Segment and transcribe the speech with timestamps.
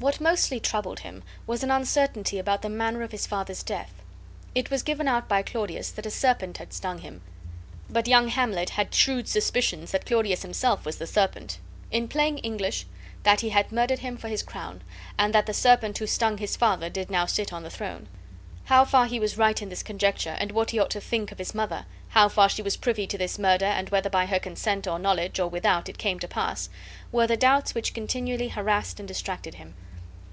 [0.00, 3.92] What mostly troubled him was an uncertainty about the manner of his father's death.
[4.54, 7.20] It was given out by Claudius that a serpent had stung him;
[7.90, 11.58] but young Hamlet had shrewd suspicions that Claudius himself was the serpent;
[11.90, 12.86] in plain English,
[13.24, 14.80] that he had murdered him for his crown,
[15.18, 18.08] and that the serpent who stung his father did now sit on the throne.
[18.64, 21.36] How far he was right in this conjecture and what he ought to think of
[21.36, 24.86] his mother, how far she was privy to this murder and whether by her consent
[24.88, 26.70] or knowledge, or without, it came to pass,
[27.12, 29.74] were the doubts which continually harassed and distracted him.